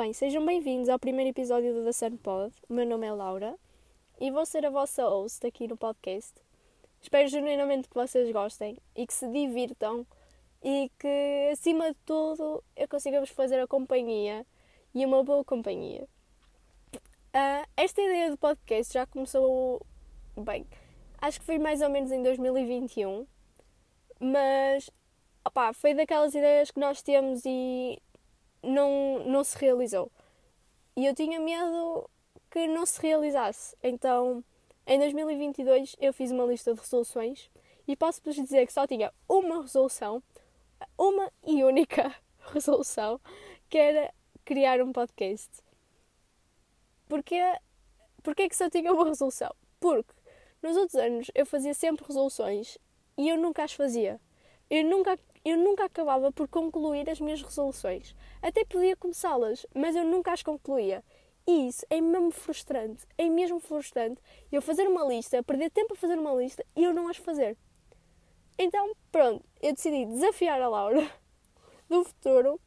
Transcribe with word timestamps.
Bem, 0.00 0.14
sejam 0.14 0.46
bem-vindos 0.46 0.88
ao 0.88 0.98
primeiro 0.98 1.28
episódio 1.28 1.74
do 1.74 1.84
The 1.84 1.92
Sun 1.92 2.16
Pod. 2.16 2.54
O 2.70 2.72
meu 2.72 2.86
nome 2.86 3.06
é 3.06 3.12
Laura 3.12 3.54
e 4.18 4.30
vou 4.30 4.46
ser 4.46 4.64
a 4.64 4.70
vossa 4.70 5.06
host 5.06 5.46
aqui 5.46 5.68
no 5.68 5.76
podcast. 5.76 6.32
Espero 7.02 7.28
genuinamente 7.28 7.86
que 7.86 7.94
vocês 7.94 8.32
gostem 8.32 8.78
e 8.96 9.06
que 9.06 9.12
se 9.12 9.30
divirtam 9.30 10.06
e 10.62 10.90
que, 10.98 11.50
acima 11.52 11.90
de 11.90 11.98
tudo, 12.06 12.64
eu 12.74 12.88
consiga 12.88 13.20
vos 13.20 13.28
fazer 13.28 13.60
a 13.60 13.66
companhia 13.66 14.46
e 14.94 15.04
uma 15.04 15.22
boa 15.22 15.44
companhia. 15.44 16.08
Uh, 16.94 17.68
esta 17.76 18.00
ideia 18.00 18.30
do 18.30 18.38
podcast 18.38 18.94
já 18.94 19.04
começou 19.04 19.84
bem, 20.34 20.66
acho 21.18 21.40
que 21.40 21.44
foi 21.44 21.58
mais 21.58 21.82
ou 21.82 21.90
menos 21.90 22.10
em 22.10 22.22
2021, 22.22 23.26
mas 24.18 24.88
opá, 25.44 25.74
foi 25.74 25.92
daquelas 25.92 26.34
ideias 26.34 26.70
que 26.70 26.80
nós 26.80 27.02
temos 27.02 27.42
e 27.44 28.00
não, 28.62 29.24
não 29.26 29.44
se 29.44 29.56
realizou. 29.58 30.10
E 30.96 31.06
eu 31.06 31.14
tinha 31.14 31.40
medo 31.40 32.08
que 32.50 32.66
não 32.66 32.84
se 32.84 33.00
realizasse. 33.00 33.76
Então, 33.82 34.44
em 34.86 34.98
2022, 34.98 35.96
eu 36.00 36.12
fiz 36.12 36.30
uma 36.30 36.44
lista 36.44 36.74
de 36.74 36.80
resoluções 36.80 37.50
e 37.86 37.96
posso-vos 37.96 38.34
dizer 38.34 38.66
que 38.66 38.72
só 38.72 38.86
tinha 38.86 39.12
uma 39.28 39.62
resolução, 39.62 40.22
uma 40.98 41.30
e 41.46 41.62
única 41.64 42.14
resolução, 42.52 43.20
que 43.68 43.78
era 43.78 44.12
criar 44.44 44.80
um 44.80 44.92
podcast. 44.92 45.50
Porquê, 47.08 47.40
porquê 48.22 48.48
que 48.48 48.56
só 48.56 48.68
tinha 48.68 48.92
uma 48.92 49.04
resolução? 49.04 49.54
Porque 49.78 50.12
nos 50.62 50.76
outros 50.76 50.96
anos 50.96 51.30
eu 51.34 51.46
fazia 51.46 51.74
sempre 51.74 52.04
resoluções 52.06 52.76
e 53.16 53.28
eu 53.28 53.36
nunca 53.36 53.64
as 53.64 53.72
fazia. 53.72 54.20
Eu 54.68 54.84
nunca 54.84 55.18
eu 55.44 55.56
nunca 55.56 55.84
acabava 55.84 56.30
por 56.32 56.48
concluir 56.48 57.08
as 57.08 57.20
minhas 57.20 57.42
resoluções. 57.42 58.14
Até 58.42 58.64
podia 58.64 58.96
começá-las, 58.96 59.66
mas 59.74 59.96
eu 59.96 60.04
nunca 60.04 60.32
as 60.32 60.42
concluía. 60.42 61.02
E 61.46 61.68
isso 61.68 61.84
é 61.88 62.00
mesmo 62.00 62.30
frustrante. 62.30 63.06
É 63.16 63.28
mesmo 63.28 63.58
frustrante 63.58 64.20
eu 64.52 64.60
fazer 64.60 64.86
uma 64.86 65.04
lista, 65.04 65.42
perder 65.42 65.70
tempo 65.70 65.94
a 65.94 65.96
fazer 65.96 66.18
uma 66.18 66.34
lista 66.34 66.64
e 66.76 66.84
eu 66.84 66.92
não 66.92 67.08
as 67.08 67.16
fazer. 67.16 67.56
Então, 68.58 68.94
pronto, 69.10 69.44
eu 69.62 69.72
decidi 69.72 70.04
desafiar 70.04 70.60
a 70.60 70.68
Laura 70.68 71.10
do 71.88 72.04
futuro 72.04 72.60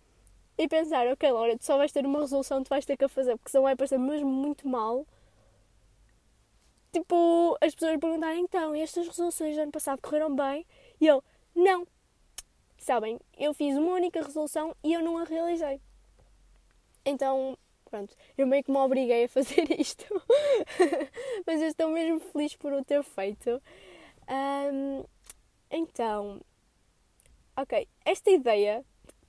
e 0.57 0.67
pensar: 0.67 1.07
ok, 1.07 1.31
Laura, 1.31 1.57
tu 1.57 1.65
só 1.65 1.77
vais 1.77 1.91
ter 1.91 2.05
uma 2.05 2.21
resolução, 2.21 2.63
tu 2.63 2.69
vais 2.69 2.85
ter 2.85 2.97
que 2.97 3.07
fazer, 3.07 3.37
porque 3.37 3.51
senão 3.51 3.63
vai 3.63 3.75
parecer 3.75 3.99
mesmo 3.99 4.29
muito 4.29 4.67
mal. 4.67 5.05
Tipo, 6.91 7.57
as 7.61 7.73
pessoas 7.75 7.99
perguntarem: 7.99 8.41
então, 8.41 8.73
estas 8.73 9.07
resoluções 9.07 9.55
do 9.55 9.61
ano 9.61 9.71
passado 9.71 10.01
correram 10.01 10.35
bem? 10.35 10.65
E 10.99 11.07
eu: 11.07 11.23
não, 11.55 11.87
sabem, 12.83 13.19
eu 13.37 13.53
fiz 13.53 13.77
uma 13.77 13.93
única 13.93 14.21
resolução 14.21 14.75
e 14.83 14.93
eu 14.93 15.01
não 15.01 15.17
a 15.17 15.23
realizei. 15.23 15.79
Então, 17.05 17.57
pronto, 17.89 18.15
eu 18.37 18.47
meio 18.47 18.63
que 18.63 18.71
me 18.71 18.77
obriguei 18.77 19.25
a 19.25 19.29
fazer 19.29 19.69
isto. 19.79 20.05
Mas 21.45 21.61
eu 21.61 21.67
estou 21.67 21.89
mesmo 21.89 22.19
feliz 22.19 22.55
por 22.55 22.73
o 22.73 22.83
ter 22.83 23.03
feito. 23.03 23.61
Um, 24.29 25.03
então, 25.69 26.41
ok, 27.57 27.87
esta 28.05 28.29
ideia 28.29 28.85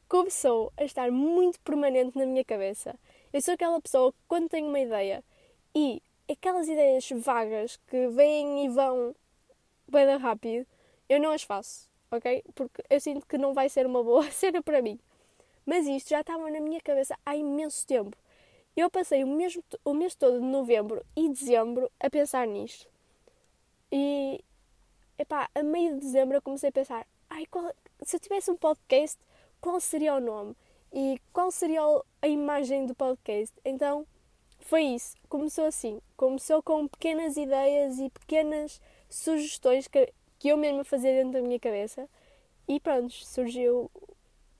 começou 0.08 0.72
a 0.76 0.84
estar 0.84 1.10
muito 1.10 1.60
permanente 1.60 2.18
na 2.18 2.26
minha 2.26 2.44
cabeça. 2.44 2.98
Eu 3.32 3.40
sou 3.40 3.54
aquela 3.54 3.80
pessoa 3.80 4.12
que, 4.12 4.18
quando 4.28 4.48
tenho 4.48 4.68
uma 4.68 4.80
ideia 4.80 5.24
e 5.74 6.02
aquelas 6.30 6.68
ideias 6.68 7.08
vagas 7.10 7.76
que 7.88 8.08
vêm 8.08 8.64
e 8.64 8.68
vão 8.68 9.14
bem 9.88 10.16
rápido, 10.16 10.66
eu 11.08 11.20
não 11.20 11.32
as 11.32 11.42
faço 11.42 11.93
ok? 12.16 12.44
Porque 12.54 12.82
eu 12.88 13.00
sinto 13.00 13.26
que 13.26 13.38
não 13.38 13.54
vai 13.54 13.68
ser 13.68 13.86
uma 13.86 14.02
boa 14.02 14.28
cena 14.32 14.62
para 14.62 14.82
mim. 14.82 14.98
Mas 15.66 15.86
isto 15.86 16.10
já 16.10 16.20
estava 16.20 16.50
na 16.50 16.60
minha 16.60 16.80
cabeça 16.80 17.18
há 17.24 17.36
imenso 17.36 17.86
tempo. 17.86 18.16
Eu 18.76 18.90
passei 18.90 19.22
o 19.22 19.26
mês, 19.26 19.58
o 19.84 19.94
mês 19.94 20.14
todo 20.14 20.40
de 20.40 20.46
novembro 20.46 21.04
e 21.16 21.28
dezembro 21.28 21.90
a 22.00 22.10
pensar 22.10 22.46
nisto. 22.46 22.88
E, 23.90 24.42
epá, 25.16 25.48
a 25.54 25.62
meio 25.62 25.94
de 25.94 26.00
dezembro 26.00 26.36
eu 26.36 26.42
comecei 26.42 26.70
a 26.70 26.72
pensar: 26.72 27.06
ai, 27.30 27.46
qual, 27.46 27.72
se 28.02 28.16
eu 28.16 28.20
tivesse 28.20 28.50
um 28.50 28.56
podcast, 28.56 29.18
qual 29.60 29.80
seria 29.80 30.14
o 30.14 30.20
nome? 30.20 30.56
E 30.92 31.20
qual 31.32 31.50
seria 31.50 31.80
a 32.20 32.28
imagem 32.28 32.86
do 32.86 32.94
podcast? 32.94 33.54
Então, 33.64 34.06
foi 34.58 34.82
isso. 34.82 35.16
Começou 35.28 35.66
assim. 35.66 36.00
Começou 36.16 36.62
com 36.62 36.88
pequenas 36.88 37.36
ideias 37.36 37.98
e 37.98 38.10
pequenas 38.10 38.80
sugestões 39.08 39.86
que 39.86 40.12
que 40.44 40.50
eu 40.50 40.58
mesma 40.58 40.84
fazia 40.84 41.10
dentro 41.10 41.32
da 41.32 41.40
minha 41.40 41.58
cabeça. 41.58 42.06
E 42.68 42.78
pronto, 42.78 43.14
surgiu 43.14 43.90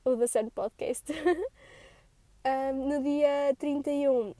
o 0.03 0.17
The 0.17 0.27
Sun 0.27 0.49
Podcast. 0.49 1.12
um, 2.72 2.89
no 2.89 3.03
dia 3.03 3.55
31 3.59 4.34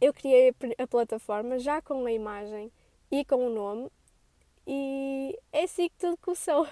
eu 0.00 0.14
criei 0.14 0.54
a 0.78 0.86
plataforma 0.86 1.58
já 1.58 1.82
com 1.82 2.06
a 2.06 2.12
imagem 2.12 2.70
e 3.10 3.24
com 3.24 3.48
o 3.48 3.50
nome 3.50 3.90
e 4.64 5.36
é 5.52 5.64
assim 5.64 5.88
que 5.88 5.96
tudo 5.98 6.16
começou. 6.18 6.62
Uh, 6.62 6.68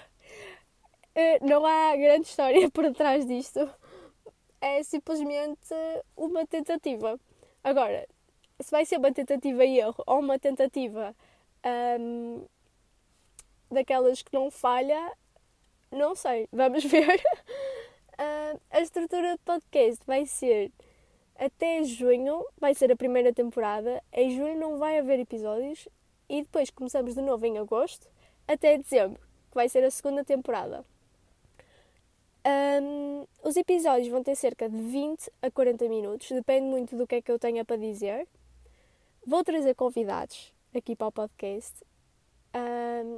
não 1.45 1.65
há 1.65 1.93
grande 1.97 2.27
história 2.27 2.71
por 2.71 2.89
trás 2.93 3.25
disto. 3.25 3.69
É 4.61 4.81
simplesmente 4.81 5.75
uma 6.15 6.47
tentativa. 6.47 7.19
Agora, 7.61 8.07
se 8.61 8.71
vai 8.71 8.85
ser 8.85 8.97
uma 8.97 9.11
tentativa 9.11 9.65
e 9.65 9.79
erro 9.79 10.01
ou 10.07 10.19
uma 10.19 10.39
tentativa 10.39 11.13
um, 11.99 12.45
daquelas 13.75 14.21
que 14.21 14.33
não 14.33 14.49
falha, 14.49 15.11
não 15.91 16.15
sei, 16.15 16.47
vamos 16.51 16.83
ver. 16.85 17.21
uh, 18.19 18.59
a 18.71 18.81
estrutura 18.81 19.35
do 19.35 19.41
podcast 19.43 20.03
vai 20.05 20.25
ser 20.25 20.71
até 21.35 21.83
junho, 21.83 22.43
vai 22.57 22.73
ser 22.73 22.91
a 22.91 22.95
primeira 22.95 23.33
temporada. 23.33 24.01
Em 24.11 24.35
junho 24.35 24.57
não 24.57 24.77
vai 24.77 24.97
haver 24.97 25.19
episódios 25.19 25.87
e 26.27 26.41
depois 26.41 26.69
começamos 26.69 27.13
de 27.13 27.21
novo 27.21 27.45
em 27.45 27.57
agosto 27.57 28.07
até 28.47 28.77
dezembro, 28.77 29.21
que 29.49 29.55
vai 29.55 29.69
ser 29.69 29.83
a 29.83 29.91
segunda 29.91 30.23
temporada. 30.23 30.83
Um, 32.47 33.25
os 33.43 33.57
episódios 33.57 34.07
vão 34.07 34.23
ter 34.23 34.35
cerca 34.35 34.69
de 34.69 34.77
20 34.77 35.31
a 35.41 35.49
40 35.49 35.89
minutos, 35.89 36.29
depende 36.29 36.67
muito 36.67 36.95
do 36.95 37.07
que 37.07 37.15
é 37.15 37.21
que 37.21 37.31
eu 37.31 37.39
tenha 37.39 37.65
para 37.65 37.75
dizer. 37.75 38.27
Vou 39.25 39.43
trazer 39.43 39.73
convidados 39.73 40.53
aqui 40.75 40.95
para 40.95 41.07
o 41.07 41.11
podcast. 41.11 41.83
Um, 42.55 43.17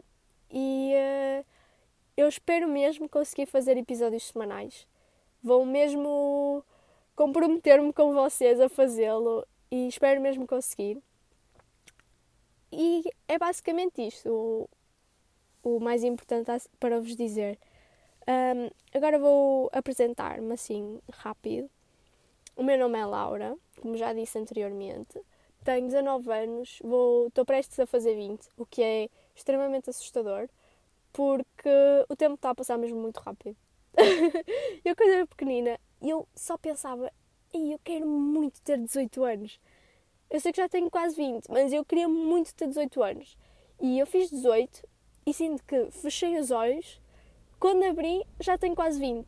e 0.51 0.93
uh, 0.93 1.45
eu 2.15 2.27
espero 2.27 2.67
mesmo 2.67 3.07
conseguir 3.07 3.45
fazer 3.45 3.77
episódios 3.77 4.27
semanais. 4.27 4.87
Vou 5.43 5.65
mesmo 5.65 6.63
comprometer-me 7.15 7.93
com 7.93 8.13
vocês 8.13 8.59
a 8.59 8.69
fazê-lo 8.69 9.45
e 9.71 9.87
espero 9.87 10.21
mesmo 10.21 10.47
conseguir. 10.47 11.01
E 12.71 13.03
é 13.27 13.37
basicamente 13.37 14.05
isto 14.05 14.29
o, 15.63 15.75
o 15.77 15.79
mais 15.79 16.03
importante 16.03 16.51
para 16.79 16.99
vos 16.99 17.15
dizer. 17.15 17.57
Um, 18.27 18.69
agora 18.93 19.17
vou 19.17 19.69
apresentar-me 19.71 20.53
assim 20.53 20.99
rápido. 21.11 21.69
O 22.55 22.63
meu 22.63 22.77
nome 22.77 22.99
é 22.99 23.05
Laura, 23.05 23.55
como 23.79 23.95
já 23.95 24.11
disse 24.13 24.37
anteriormente. 24.37 25.21
Tenho 25.63 25.85
19 25.85 26.31
anos, 26.31 26.79
estou 27.27 27.45
prestes 27.45 27.79
a 27.79 27.85
fazer 27.85 28.15
20, 28.15 28.47
o 28.57 28.65
que 28.65 28.81
é 28.81 29.09
extremamente 29.37 29.89
assustador, 29.89 30.49
porque 31.13 31.69
o 32.09 32.15
tempo 32.15 32.35
está 32.35 32.49
a 32.49 32.55
passar 32.55 32.77
mesmo 32.77 32.99
muito 32.99 33.17
rápido. 33.17 33.55
eu, 34.83 34.95
quando 34.95 35.09
era 35.09 35.27
pequenina, 35.27 35.79
eu 36.01 36.27
só 36.35 36.57
pensava, 36.57 37.11
e 37.53 37.71
eu 37.71 37.79
quero 37.83 38.07
muito 38.07 38.61
ter 38.61 38.77
18 38.77 39.23
anos. 39.23 39.59
Eu 40.29 40.39
sei 40.39 40.51
que 40.51 40.61
já 40.61 40.67
tenho 40.67 40.89
quase 40.89 41.15
20, 41.15 41.49
mas 41.49 41.71
eu 41.71 41.85
queria 41.85 42.07
muito 42.07 42.53
ter 42.53 42.67
18 42.67 43.01
anos. 43.01 43.37
E 43.79 43.97
eu 43.97 44.05
fiz 44.05 44.29
18 44.29 44.87
e 45.25 45.33
sinto 45.33 45.63
que 45.63 45.89
fechei 45.91 46.37
os 46.39 46.51
olhos, 46.51 47.01
quando 47.59 47.83
abri 47.83 48.25
já 48.39 48.57
tenho 48.57 48.75
quase 48.75 48.99
20. 48.99 49.27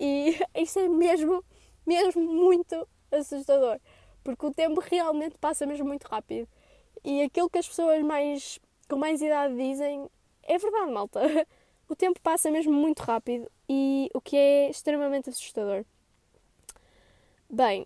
E 0.00 0.38
isso 0.56 0.78
é 0.78 0.88
mesmo, 0.88 1.44
mesmo 1.86 2.22
muito 2.22 2.88
assustador, 3.10 3.78
porque 4.24 4.46
o 4.46 4.52
tempo 4.52 4.80
realmente 4.80 5.36
passa 5.38 5.66
mesmo 5.66 5.86
muito 5.86 6.04
rápido. 6.04 6.48
E 7.04 7.22
aquilo 7.22 7.50
que 7.50 7.58
as 7.58 7.68
pessoas 7.68 8.02
mais 8.02 8.60
com 8.92 8.98
mais 8.98 9.22
idade 9.22 9.56
dizem, 9.56 10.06
é 10.42 10.58
verdade, 10.58 10.92
malta. 10.92 11.20
O 11.88 11.96
tempo 11.96 12.18
passa 12.22 12.50
mesmo 12.50 12.72
muito 12.72 13.00
rápido 13.00 13.50
e 13.68 14.08
o 14.14 14.20
que 14.20 14.34
é 14.34 14.70
extremamente 14.70 15.28
assustador. 15.28 15.84
Bem, 17.50 17.84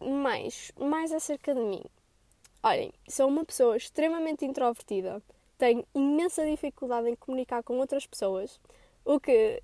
mais, 0.00 0.72
mais 0.78 1.12
acerca 1.12 1.54
de 1.54 1.60
mim. 1.60 1.82
Olhem, 2.62 2.90
sou 3.06 3.28
uma 3.28 3.44
pessoa 3.44 3.76
extremamente 3.76 4.46
introvertida, 4.46 5.22
tenho 5.58 5.84
imensa 5.94 6.46
dificuldade 6.46 7.10
em 7.10 7.16
comunicar 7.16 7.62
com 7.62 7.76
outras 7.78 8.06
pessoas, 8.06 8.58
o 9.04 9.20
que, 9.20 9.62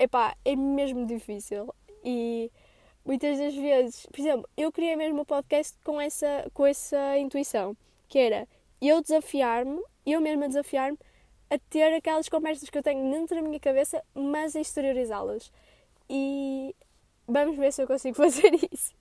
epá, 0.00 0.36
é 0.44 0.56
mesmo 0.56 1.06
difícil 1.06 1.72
e 2.04 2.50
muitas 3.04 3.38
das 3.38 3.54
vezes, 3.54 4.06
por 4.06 4.18
exemplo, 4.18 4.48
eu 4.56 4.72
criei 4.72 4.96
mesmo 4.96 5.18
o 5.18 5.22
um 5.22 5.24
podcast 5.24 5.78
com 5.84 6.00
essa, 6.00 6.50
com 6.52 6.66
essa 6.66 7.16
intuição, 7.18 7.76
que 8.08 8.18
era 8.18 8.48
eu 8.80 9.00
desafiar-me, 9.00 9.80
eu 10.12 10.20
mesma 10.20 10.48
desafiar-me 10.48 10.98
a 11.50 11.58
ter 11.70 11.94
aquelas 11.94 12.28
conversas 12.28 12.68
que 12.68 12.76
eu 12.76 12.82
tenho 12.82 13.10
dentro 13.10 13.36
da 13.36 13.42
minha 13.42 13.60
cabeça, 13.60 14.02
mas 14.14 14.56
a 14.56 14.60
exteriorizá-las. 14.60 15.52
E 16.08 16.74
vamos 17.26 17.56
ver 17.56 17.72
se 17.72 17.82
eu 17.82 17.86
consigo 17.86 18.16
fazer 18.16 18.52
isso. 18.72 18.94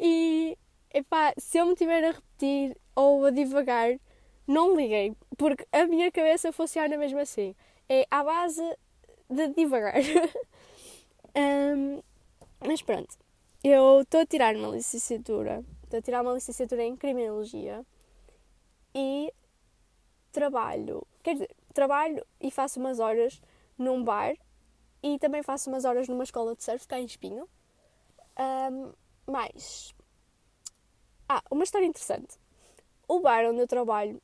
E 0.00 0.56
epá, 0.92 1.32
se 1.36 1.58
eu 1.58 1.66
me 1.66 1.74
tiver 1.74 2.04
a 2.04 2.12
repetir 2.12 2.76
ou 2.94 3.24
a 3.24 3.30
divagar, 3.30 3.98
não 4.46 4.76
liguei, 4.76 5.16
porque 5.36 5.66
a 5.72 5.86
minha 5.86 6.10
cabeça 6.12 6.52
funciona 6.52 6.96
mesmo 6.96 7.18
assim. 7.18 7.54
É 7.88 8.06
à 8.10 8.22
base 8.22 8.62
de 9.28 9.48
divagar. 9.48 9.94
um, 11.36 12.02
mas 12.66 12.82
pronto, 12.82 13.16
eu 13.62 14.02
estou 14.02 14.20
a 14.20 14.26
tirar 14.26 14.54
uma 14.56 14.68
licenciatura, 14.68 15.64
estou 15.82 15.98
a 15.98 16.02
tirar 16.02 16.22
uma 16.22 16.34
licenciatura 16.34 16.82
em 16.82 16.96
Criminologia 16.96 17.84
e 18.94 19.32
trabalho, 20.34 21.06
quer 21.22 21.34
dizer, 21.34 21.50
trabalho 21.72 22.24
e 22.40 22.50
faço 22.50 22.80
umas 22.80 22.98
horas 22.98 23.40
num 23.78 24.02
bar 24.02 24.34
e 25.02 25.18
também 25.18 25.42
faço 25.42 25.70
umas 25.70 25.84
horas 25.84 26.08
numa 26.08 26.24
escola 26.24 26.54
de 26.56 26.64
surf 26.64 26.86
cá 26.86 26.98
em 26.98 27.04
Espinho. 27.04 27.48
Um, 28.38 28.92
mais. 29.30 29.94
Ah, 31.28 31.42
uma 31.50 31.64
história 31.64 31.86
interessante. 31.86 32.38
O 33.06 33.20
bar 33.20 33.44
onde 33.46 33.60
eu 33.60 33.66
trabalho 33.66 34.20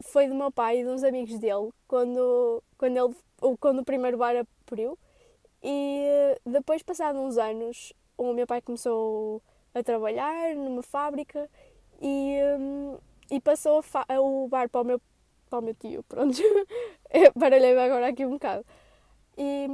foi 0.00 0.26
do 0.26 0.34
meu 0.34 0.50
pai 0.50 0.80
e 0.80 0.84
de 0.84 0.90
uns 0.90 1.02
amigos 1.02 1.38
dele 1.38 1.70
quando, 1.86 2.62
quando, 2.76 2.96
ele, 2.96 3.56
quando 3.58 3.80
o 3.80 3.84
primeiro 3.84 4.18
bar 4.18 4.34
abriu. 4.66 4.98
E 5.62 6.04
depois, 6.44 6.82
passados 6.82 7.20
uns 7.20 7.38
anos, 7.38 7.92
o 8.16 8.32
meu 8.32 8.46
pai 8.46 8.60
começou 8.60 9.42
a 9.74 9.82
trabalhar 9.82 10.54
numa 10.54 10.82
fábrica 10.82 11.48
e, 12.00 12.38
hum, 12.58 12.98
e 13.30 13.40
passou 13.40 13.82
o 14.20 14.48
bar 14.48 14.68
para 14.68 14.80
o 14.80 14.84
meu, 14.84 15.00
para 15.50 15.58
o 15.58 15.62
meu 15.62 15.74
tio. 15.74 16.02
Pronto, 16.04 16.38
baralhei-me 17.34 17.80
agora 17.80 18.08
aqui 18.08 18.24
um 18.24 18.30
bocado. 18.30 18.64
E 19.36 19.68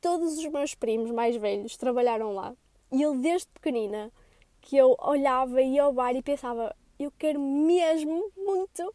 todos 0.00 0.38
os 0.38 0.46
meus 0.46 0.74
primos 0.74 1.10
mais 1.10 1.36
velhos 1.36 1.76
trabalharam 1.76 2.34
lá. 2.34 2.54
E 2.92 3.02
ele, 3.02 3.18
desde 3.18 3.48
pequenina, 3.48 4.12
que 4.60 4.76
eu 4.76 4.96
olhava 5.00 5.60
e 5.60 5.74
ia 5.74 5.82
ao 5.82 5.92
bar 5.92 6.14
e 6.14 6.22
pensava: 6.22 6.74
eu 6.98 7.12
quero 7.18 7.40
mesmo 7.40 8.30
muito 8.36 8.94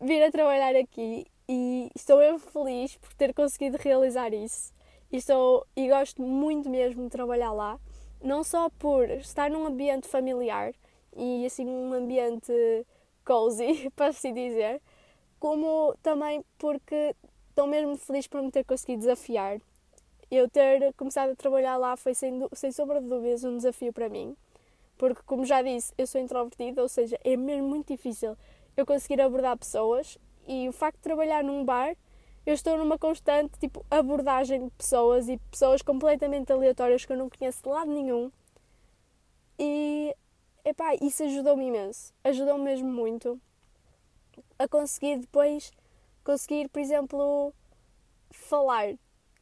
vir 0.00 0.22
a 0.22 0.30
trabalhar 0.30 0.74
aqui. 0.76 1.26
E 1.48 1.90
estou 1.94 2.22
eu 2.22 2.38
feliz 2.38 2.96
por 2.96 3.12
ter 3.14 3.34
conseguido 3.34 3.76
realizar 3.78 4.32
isso. 4.32 4.72
E, 5.12 5.18
estou, 5.18 5.66
e 5.76 5.88
gosto 5.88 6.22
muito 6.22 6.70
mesmo 6.70 7.04
de 7.04 7.10
trabalhar 7.10 7.52
lá. 7.52 7.78
Não 8.22 8.42
só 8.42 8.70
por 8.70 9.10
estar 9.10 9.50
num 9.50 9.66
ambiente 9.66 10.08
familiar 10.08 10.72
e 11.14 11.44
assim 11.44 11.66
um 11.66 11.92
ambiente 11.92 12.52
cozy, 13.24 13.90
para 13.96 14.08
assim 14.08 14.32
dizer, 14.32 14.80
como 15.38 15.94
também 16.02 16.44
porque 16.58 17.14
estou 17.48 17.66
mesmo 17.66 17.96
feliz 17.96 18.26
por 18.26 18.42
me 18.42 18.50
ter 18.50 18.64
conseguido 18.64 19.00
desafiar. 19.00 19.60
Eu 20.30 20.48
ter 20.48 20.92
começado 20.94 21.30
a 21.30 21.36
trabalhar 21.36 21.76
lá 21.76 21.96
foi 21.96 22.14
sem, 22.14 22.40
sem 22.52 22.72
sombra 22.72 23.00
de 23.00 23.08
dúvidas 23.08 23.44
um 23.44 23.56
desafio 23.56 23.92
para 23.92 24.08
mim, 24.08 24.36
porque, 24.96 25.22
como 25.26 25.44
já 25.44 25.62
disse, 25.62 25.92
eu 25.96 26.06
sou 26.06 26.20
introvertida, 26.20 26.82
ou 26.82 26.88
seja, 26.88 27.18
é 27.22 27.36
mesmo 27.36 27.68
muito 27.68 27.88
difícil 27.88 28.36
eu 28.76 28.84
conseguir 28.84 29.20
abordar 29.20 29.56
pessoas 29.56 30.18
e 30.46 30.68
o 30.68 30.72
facto 30.72 30.96
de 30.96 31.02
trabalhar 31.02 31.44
num 31.44 31.64
bar, 31.64 31.96
eu 32.46 32.52
estou 32.52 32.76
numa 32.76 32.98
constante 32.98 33.58
tipo 33.58 33.84
abordagem 33.90 34.64
de 34.64 34.70
pessoas 34.72 35.28
e 35.28 35.38
pessoas 35.50 35.80
completamente 35.80 36.52
aleatórias 36.52 37.04
que 37.04 37.12
eu 37.12 37.16
não 37.16 37.30
conheço 37.30 37.62
de 37.62 37.68
lado 37.68 37.90
nenhum. 37.90 38.30
E 39.58 40.14
epá, 40.64 40.94
isso 41.00 41.22
ajudou-me 41.24 41.66
imenso, 41.66 42.12
ajudou-me 42.24 42.64
mesmo 42.64 42.88
muito 42.88 43.40
a 44.58 44.66
conseguir 44.68 45.18
depois 45.18 45.72
conseguir, 46.24 46.68
por 46.68 46.80
exemplo, 46.80 47.52
falar. 48.32 48.94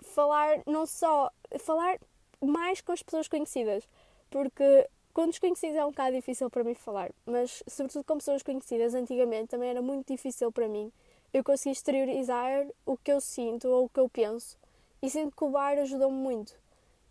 Falar 0.03 0.63
não 0.67 0.85
só. 0.85 1.31
falar 1.61 1.99
mais 2.41 2.81
com 2.81 2.93
as 2.93 3.03
pessoas 3.03 3.29
conhecidas. 3.29 3.89
Porque 4.29 4.89
com 5.13 5.27
desconhecidos 5.27 5.77
é 5.77 5.85
um 5.85 5.91
bocado 5.91 6.17
difícil 6.17 6.49
para 6.49 6.65
mim 6.65 6.75
falar, 6.75 7.11
mas 7.27 7.63
sobretudo 7.69 8.03
com 8.05 8.17
pessoas 8.17 8.43
conhecidas 8.43 8.95
antigamente 8.95 9.49
também 9.49 9.69
era 9.69 9.83
muito 9.83 10.07
difícil 10.11 10.51
para 10.51 10.67
mim. 10.67 10.91
Eu 11.33 11.45
consegui 11.45 11.73
exteriorizar 11.73 12.67
o 12.87 12.97
que 12.97 13.13
eu 13.13 13.21
sinto 13.21 13.69
ou 13.69 13.85
o 13.85 13.89
que 13.89 14.01
eu 14.01 14.09
penso 14.09 14.59
e 15.03 15.11
sinto 15.11 15.37
que 15.37 15.45
o 15.45 15.51
bar 15.51 15.79
ajudou-me 15.79 16.17
muito. 16.17 16.55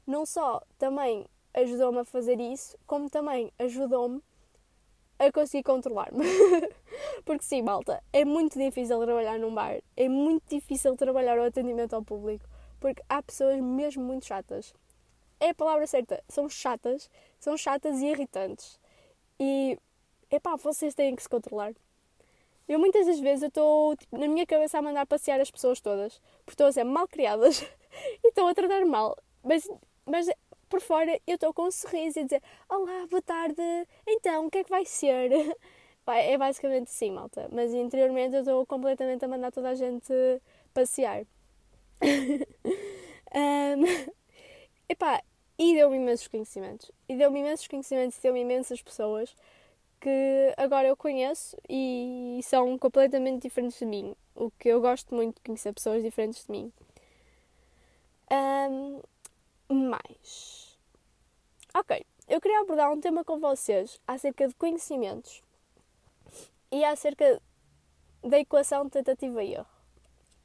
Não 0.06 0.26
só 0.26 0.64
também 0.80 1.28
ajudou-me 1.54 2.00
a 2.00 2.06
fazer 2.06 2.40
isso, 2.40 2.78
como 2.86 3.10
também 3.10 3.52
ajudou-me 3.60 4.22
a 5.20 5.32
conseguir 5.32 5.64
controlar-me. 5.64 6.26
Porque 7.24 7.44
sim, 7.44 7.62
malta, 7.62 8.04
é 8.12 8.26
muito 8.26 8.58
difícil 8.58 9.00
trabalhar 9.00 9.38
num 9.38 9.54
bar, 9.54 9.82
é 9.96 10.10
muito 10.10 10.44
difícil 10.50 10.96
trabalhar 10.96 11.38
o 11.38 11.44
atendimento 11.44 11.94
ao 11.94 12.04
público, 12.04 12.46
porque 12.80 13.04
há 13.08 13.22
pessoas 13.22 13.62
mesmo 13.62 14.04
muito 14.04 14.26
chatas. 14.26 14.74
É 15.40 15.50
a 15.50 15.56
palavra 15.56 15.86
certa, 15.86 16.24
são 16.28 16.50
chatas, 16.50 17.10
são 17.40 17.56
chatas 17.56 18.00
e 18.00 18.08
irritantes. 18.08 18.80
E, 19.40 19.78
epá, 20.32 20.56
vocês 20.56 20.96
têm 20.96 21.16
que 21.16 21.22
se 21.22 21.30
controlar. 21.30 21.74
Eu 22.68 22.80
muitas 22.80 23.06
das 23.06 23.20
vezes 23.20 23.44
estou 23.44 23.96
tipo, 23.96 24.18
na 24.18 24.28
minha 24.28 24.46
cabeça 24.46 24.80
a 24.80 24.82
mandar 24.82 25.06
passear 25.06 25.40
as 25.40 25.52
pessoas 25.52 25.80
todas, 25.80 26.20
porque 26.46 26.54
estão 26.54 26.68
a 26.68 26.72
ser 26.72 26.84
mal 26.84 27.08
criadas 27.08 27.62
e 28.24 28.28
estão 28.30 28.48
a 28.48 28.54
tratar 28.54 28.86
mal. 28.86 29.16
Mas, 29.44 29.68
mas 30.06 30.28
por 30.72 30.80
fora 30.80 31.20
eu 31.28 31.36
estou 31.36 31.54
com 31.54 31.64
um 31.64 31.72
sorriso 31.72 32.18
e 32.18 32.24
dizer 32.24 32.42
Olá, 32.70 33.06
boa 33.10 33.22
tarde, 33.22 33.62
então 34.08 34.46
o 34.46 34.50
que 34.50 34.60
é 34.60 34.64
que 34.64 34.70
vai 34.70 34.86
ser? 34.86 35.30
É 36.08 36.38
basicamente 36.38 36.90
assim, 36.90 37.10
malta. 37.10 37.48
Mas 37.54 37.74
interiormente 37.74 38.36
eu 38.36 38.42
estou 38.42 38.66
completamente 38.66 39.24
a 39.24 39.30
mandar 39.30 39.50
toda 39.50 39.70
a 39.70 39.76
gente 39.76 40.12
passear. 40.74 41.24
um, 43.34 44.12
epá, 44.90 45.24
e 45.58 45.74
deu-me 45.74 45.96
imensos 45.96 46.28
conhecimentos. 46.28 46.92
E 47.08 47.16
deu-me 47.16 47.40
imensos 47.40 47.66
conhecimentos 47.66 48.18
e 48.18 48.22
deu-me 48.22 48.42
imensas 48.42 48.82
pessoas 48.82 49.34
que 50.02 50.54
agora 50.58 50.90
eu 50.90 50.98
conheço 50.98 51.56
e 51.70 52.42
são 52.44 52.78
completamente 52.78 53.44
diferentes 53.44 53.80
de 53.80 53.86
mim. 53.86 54.14
O 54.36 54.52
que 54.52 54.68
eu 54.68 54.82
gosto 54.82 55.16
muito 55.16 55.36
de 55.36 55.42
conhecer 55.44 55.72
pessoas 55.72 56.04
diferentes 56.04 56.46
de 56.46 56.52
mim. 56.52 56.74
Um, 58.30 59.02
mais. 59.72 60.61
Ok, 61.74 62.06
eu 62.28 62.42
queria 62.42 62.60
abordar 62.60 62.92
um 62.92 63.00
tema 63.00 63.24
com 63.24 63.40
vocês 63.40 63.98
acerca 64.06 64.46
de 64.46 64.54
conhecimentos 64.56 65.42
e 66.70 66.84
acerca 66.84 67.42
da 68.22 68.38
equação 68.38 68.90
tentativa 68.90 69.42
e 69.42 69.54
erro. 69.54 69.66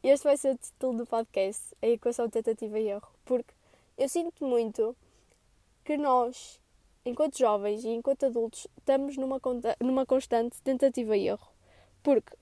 Este 0.04 0.22
vai 0.22 0.36
ser 0.36 0.54
o 0.54 0.56
título 0.56 0.98
do 0.98 1.06
podcast, 1.06 1.74
a 1.82 1.88
equação 1.88 2.30
tentativa 2.30 2.78
e 2.78 2.90
erro, 2.90 3.08
porque 3.24 3.52
eu 3.98 4.08
sinto 4.08 4.44
muito 4.46 4.96
que 5.84 5.96
nós, 5.96 6.60
enquanto 7.04 7.36
jovens 7.36 7.84
e 7.84 7.88
enquanto 7.88 8.26
adultos, 8.26 8.68
estamos 8.78 9.16
numa, 9.16 9.40
numa 9.80 10.06
constante 10.06 10.62
tentativa 10.62 11.16
e 11.16 11.26
erro. 11.26 11.48
Porque 12.04 12.36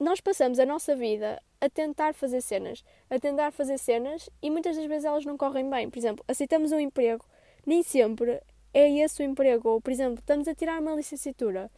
nós 0.00 0.18
passamos 0.18 0.58
a 0.58 0.64
nossa 0.64 0.96
vida 0.96 1.42
a 1.60 1.68
tentar 1.68 2.14
fazer 2.14 2.40
cenas, 2.40 2.82
a 3.10 3.18
tentar 3.18 3.52
fazer 3.52 3.76
cenas 3.76 4.30
e 4.40 4.50
muitas 4.50 4.76
das 4.76 4.86
vezes 4.86 5.04
elas 5.04 5.26
não 5.26 5.36
correm 5.36 5.68
bem. 5.68 5.90
Por 5.90 5.98
exemplo, 5.98 6.24
aceitamos 6.26 6.72
um 6.72 6.80
emprego 6.80 7.22
nem 7.68 7.82
sempre 7.82 8.42
é 8.72 8.90
esse 9.00 9.22
o 9.22 9.24
emprego. 9.26 9.68
Ou, 9.68 9.80
por 9.80 9.90
exemplo, 9.90 10.20
estamos 10.20 10.48
a 10.48 10.54
tirar 10.54 10.80
uma 10.80 10.94
licenciatura. 10.94 11.70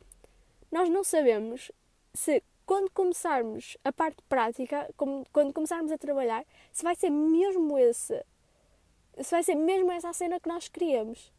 Nós 0.71 0.89
não 0.89 1.03
sabemos 1.03 1.73
se 2.15 2.45
quando 2.65 2.89
começarmos 2.93 3.77
a 3.83 3.93
parte 3.93 4.23
prática, 4.29 4.89
quando 4.97 5.53
começarmos 5.53 5.91
a 5.91 5.99
trabalhar, 5.99 6.47
se 6.73 6.85
vai 6.85 6.95
ser 6.95 7.11
mesmo 7.11 7.77
esse, 7.77 8.25
se 9.21 9.31
vai 9.33 9.43
ser 9.43 9.57
mesmo 9.57 9.91
essa 9.91 10.11
a 10.11 10.13
cena 10.13 10.39
que 10.39 10.49
nós 10.49 10.69
queríamos. 10.69 11.33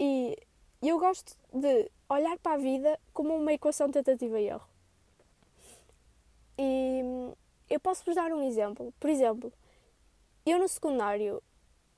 E 0.00 0.34
eu 0.80 0.98
gosto 0.98 1.36
de 1.52 1.90
olhar 2.08 2.38
para 2.38 2.54
a 2.54 2.56
vida 2.58 2.98
como 3.12 3.36
uma 3.36 3.52
equação 3.52 3.90
tentativa 3.90 4.40
e 4.40 4.46
erro. 4.46 4.66
E 6.58 7.02
eu 7.68 7.78
posso 7.78 8.02
vos 8.02 8.14
dar 8.14 8.32
um 8.32 8.42
exemplo. 8.42 8.94
Por 8.98 9.10
exemplo, 9.10 9.52
eu 10.46 10.58
no 10.58 10.66
secundário, 10.66 11.42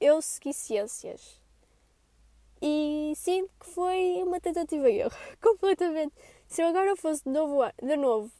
eu 0.01 0.21
segui 0.21 0.53
ciências. 0.53 1.44
E 2.67 3.13
sinto 3.15 3.51
que 3.61 3.67
foi 3.67 4.23
uma 4.23 4.41
tentativa 4.41 4.89
e 4.89 5.01
erro, 5.01 5.15
completamente. 5.39 6.15
Se 6.49 6.63
eu 6.63 6.69
agora 6.69 6.97
fosse 6.97 7.23
de 7.23 7.29
novo, 7.29 7.61
de 7.83 7.95
novo 7.95 8.33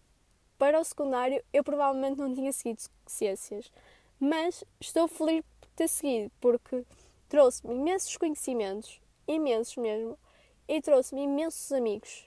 para 0.57 0.81
o 0.81 0.85
secundário, 0.85 1.45
eu 1.53 1.63
provavelmente 1.63 2.19
não 2.19 2.33
tinha 2.33 2.51
seguido 2.51 2.81
ciências. 3.07 3.71
Mas 4.19 4.65
estou 4.81 5.07
feliz 5.09 5.45
por 5.61 5.69
ter 5.77 5.89
seguido, 5.89 6.33
porque 6.41 6.87
trouxe-me 7.29 7.75
imensos 7.75 8.17
conhecimentos, 8.17 8.99
imensos 9.29 9.77
mesmo, 9.77 10.19
e 10.67 10.81
trouxe-me 10.81 11.25
imensos 11.25 11.71
amigos. 11.71 12.27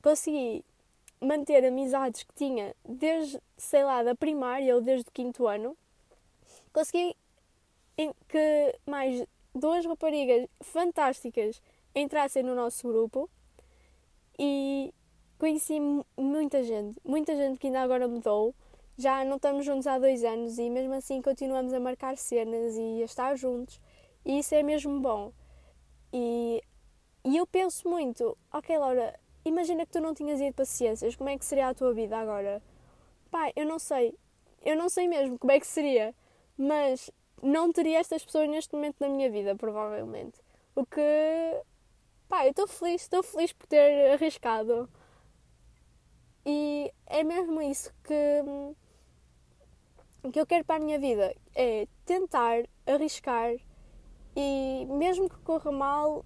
Consegui 0.00 0.64
manter 1.20 1.64
amizades 1.64 2.22
que 2.22 2.34
tinha 2.36 2.72
desde, 2.84 3.42
sei 3.56 3.82
lá, 3.82 4.04
da 4.04 4.14
primária 4.14 4.76
ou 4.76 4.80
desde 4.80 5.08
o 5.08 5.12
quinto 5.12 5.48
ano. 5.48 5.76
Consegui 6.72 7.16
que 8.28 8.78
mais 8.86 9.26
duas 9.56 9.84
raparigas 9.84 10.46
fantásticas 10.60 11.60
entrassem 11.94 12.42
no 12.42 12.54
nosso 12.54 12.86
grupo 12.86 13.28
e 14.38 14.92
conheci 15.38 15.78
muita 16.16 16.62
gente, 16.62 17.00
muita 17.04 17.34
gente 17.34 17.58
que 17.58 17.66
ainda 17.66 17.80
agora 17.80 18.06
mudou. 18.06 18.54
Já 18.98 19.24
não 19.24 19.36
estamos 19.36 19.64
juntos 19.64 19.86
há 19.86 19.98
dois 19.98 20.24
anos 20.24 20.58
e 20.58 20.70
mesmo 20.70 20.94
assim 20.94 21.20
continuamos 21.20 21.72
a 21.72 21.80
marcar 21.80 22.16
cenas 22.16 22.76
e 22.76 23.02
a 23.02 23.04
estar 23.04 23.36
juntos, 23.36 23.80
e 24.24 24.38
isso 24.38 24.54
é 24.54 24.62
mesmo 24.62 24.98
bom. 25.00 25.32
E, 26.12 26.62
e 27.24 27.36
eu 27.36 27.46
penso 27.46 27.88
muito, 27.88 28.36
ok 28.50 28.78
Laura, 28.78 29.18
imagina 29.44 29.84
que 29.84 29.92
tu 29.92 30.00
não 30.00 30.14
tinhas 30.14 30.40
ido 30.40 30.54
para 30.54 30.64
ciências, 30.64 31.14
como 31.14 31.28
é 31.28 31.36
que 31.36 31.44
seria 31.44 31.68
a 31.68 31.74
tua 31.74 31.92
vida 31.92 32.16
agora? 32.16 32.62
Pá, 33.30 33.52
eu 33.54 33.66
não 33.66 33.78
sei, 33.78 34.14
eu 34.64 34.76
não 34.76 34.88
sei 34.88 35.06
mesmo 35.08 35.38
como 35.38 35.52
é 35.52 35.60
que 35.60 35.66
seria, 35.66 36.14
mas 36.56 37.10
não 37.42 37.72
teria 37.72 37.98
estas 37.98 38.24
pessoas 38.24 38.48
neste 38.48 38.74
momento 38.74 38.96
na 39.00 39.08
minha 39.08 39.30
vida, 39.30 39.54
provavelmente. 39.56 40.40
O 40.74 40.84
que, 40.84 41.00
pá, 42.28 42.44
eu 42.46 42.50
estou 42.50 42.66
feliz, 42.66 43.02
estou 43.02 43.22
feliz 43.22 43.52
por 43.52 43.66
ter 43.66 44.12
arriscado. 44.12 44.88
E 46.44 46.92
é 47.06 47.24
mesmo 47.24 47.60
isso 47.60 47.92
que, 48.04 48.42
que 50.32 50.40
eu 50.40 50.46
quero 50.46 50.64
para 50.64 50.76
a 50.76 50.84
minha 50.84 50.98
vida, 50.98 51.34
é 51.54 51.88
tentar 52.04 52.64
arriscar 52.86 53.56
e 54.36 54.86
mesmo 54.86 55.30
que 55.30 55.38
corra 55.38 55.72
mal, 55.72 56.24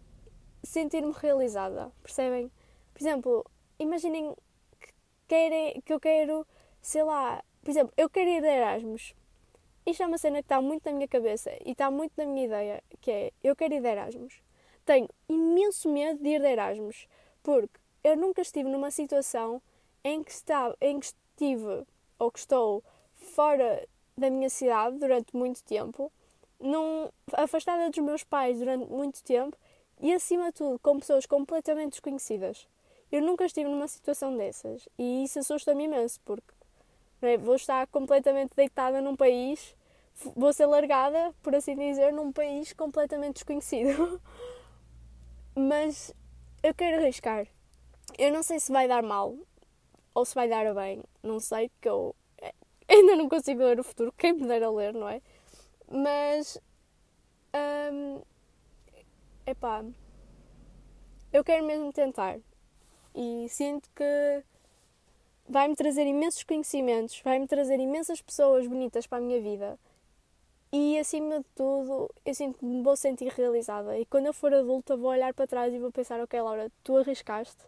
sentir-me 0.64 1.12
realizada, 1.12 1.93
percebem? 2.02 2.50
Por 2.93 3.00
exemplo, 3.00 3.50
imaginem 3.79 4.35
que, 4.81 4.93
querem, 5.29 5.81
que 5.81 5.93
eu 5.93 6.00
quero, 6.00 6.47
sei 6.83 7.05
lá, 7.05 7.43
por 7.62 7.71
exemplo, 7.71 7.93
eu 7.97 8.11
quero 8.11 8.29
ir 8.29 8.40
de 8.40 8.49
Erasmus. 8.49 9.14
Isto 9.90 10.04
é 10.04 10.06
uma 10.06 10.18
cena 10.18 10.37
que 10.37 10.44
está 10.44 10.62
muito 10.62 10.85
na 10.85 10.92
minha 10.92 11.09
cabeça 11.09 11.50
e 11.66 11.73
está 11.73 11.90
muito 11.90 12.12
na 12.16 12.25
minha 12.25 12.47
ideia, 12.47 12.80
que 13.00 13.11
é, 13.11 13.32
eu 13.42 13.56
quero 13.56 13.75
ir 13.75 13.80
de 13.80 13.88
Erasmus. 13.88 14.40
Tenho 14.87 15.09
imenso 15.28 15.88
medo 15.88 16.23
de 16.23 16.28
ir 16.28 16.40
de 16.40 16.47
Erasmus, 16.47 17.09
porque 17.42 17.76
eu 18.04 18.16
nunca 18.16 18.40
estive 18.40 18.68
numa 18.68 18.92
situação 18.92 19.61
em 20.04 20.23
que, 20.23 20.30
estava, 20.30 20.76
em 20.80 21.00
que 21.00 21.06
estive 21.06 21.85
ou 22.20 22.30
que 22.30 22.38
estou 22.38 22.85
fora 23.35 23.85
da 24.16 24.30
minha 24.30 24.49
cidade 24.49 24.97
durante 24.97 25.37
muito 25.37 25.61
tempo 25.64 26.12
num, 26.61 27.09
afastada 27.32 27.90
dos 27.90 27.99
meus 27.99 28.23
pais 28.23 28.61
durante 28.61 28.88
muito 28.88 29.25
tempo 29.25 29.56
e, 30.00 30.14
acima 30.14 30.52
de 30.52 30.52
tudo, 30.52 30.78
com 30.78 31.00
pessoas 31.00 31.26
completamente 31.26 31.94
desconhecidas. 31.94 32.68
Eu 33.11 33.23
nunca 33.23 33.44
estive 33.44 33.68
numa 33.68 33.88
situação 33.88 34.37
dessas 34.37 34.88
e 34.97 35.25
isso 35.25 35.40
assusta-me 35.40 35.87
imenso, 35.87 36.20
porque 36.25 36.54
é? 37.23 37.37
vou 37.37 37.56
estar 37.56 37.88
completamente 37.88 38.54
deitada 38.54 39.00
num 39.00 39.16
país, 39.16 39.75
vou 40.37 40.53
ser 40.53 40.67
largada, 40.67 41.35
por 41.43 41.55
assim 41.55 41.75
dizer, 41.77 42.12
num 42.12 42.33
país 42.33 42.73
completamente 42.73 43.35
desconhecido. 43.35 44.21
Mas 45.55 46.15
eu 46.62 46.75
quero 46.75 46.99
arriscar. 46.99 47.47
Eu 48.19 48.33
não 48.33 48.43
sei 48.43 48.61
se 48.61 48.73
vai 48.73 48.87
dar 48.87 49.03
mal 49.03 49.37
ou 50.15 50.25
se 50.25 50.35
vai 50.35 50.49
dar 50.49 50.75
bem, 50.75 51.03
não 51.23 51.39
sei, 51.41 51.69
porque 51.71 51.89
eu 51.89 52.15
eh, 52.39 52.55
ainda 52.89 53.17
não 53.17 53.29
consigo 53.29 53.62
ler 53.62 53.79
o 53.81 53.85
futuro, 53.85 54.12
quem 54.17 54.33
me 54.33 54.47
dera 54.47 54.71
ler, 54.71 54.93
não 54.95 55.09
é? 55.09 55.23
Mas. 55.91 56.59
Um, 57.93 58.23
epá. 59.47 59.85
Eu 61.33 61.45
quero 61.45 61.65
mesmo 61.65 61.93
tentar. 61.93 62.39
E 63.15 63.49
sinto 63.49 63.89
que 63.95 64.45
vai-me 65.49 65.75
trazer 65.75 66.07
imensos 66.07 66.45
conhecimentos, 66.45 67.21
vai-me 67.25 67.47
trazer 67.47 67.79
imensas 67.81 68.23
pessoas 68.23 68.67
bonitas 68.67 69.07
para 69.07 69.19
a 69.19 69.21
minha 69.21 69.41
vida. 69.41 69.79
E 70.73 70.99
acima 70.99 71.41
de 71.41 71.47
tudo, 71.55 72.09
eu 72.25 72.35
sinto 72.35 72.65
me 72.65 72.83
vou 72.83 72.97
sentir 72.97 73.33
realizada. 73.33 73.99
E 73.99 74.07
quando 74.07 74.27
eu 74.27 74.33
for 74.33 74.55
adulta, 74.55 74.97
vou 74.97 75.11
olhar 75.11 75.35
para 75.35 75.47
trás 75.47 75.75
e 75.75 75.79
vou 75.79 75.91
pensar: 75.91 76.21
ok, 76.21 76.41
Laura, 76.41 76.71
tu 76.85 76.97
arriscaste. 76.97 77.65